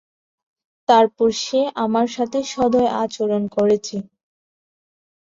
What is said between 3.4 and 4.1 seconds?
করেছে।